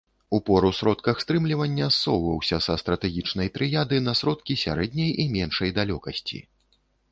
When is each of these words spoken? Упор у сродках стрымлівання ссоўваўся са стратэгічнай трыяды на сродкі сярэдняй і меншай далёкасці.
Упор 0.35 0.61
у 0.69 0.69
сродках 0.77 1.17
стрымлівання 1.23 1.89
ссоўваўся 1.97 2.57
са 2.69 2.73
стратэгічнай 2.83 3.53
трыяды 3.59 4.01
на 4.07 4.17
сродкі 4.23 4.59
сярэдняй 4.65 5.11
і 5.25 5.29
меншай 5.37 5.69
далёкасці. 5.79 6.45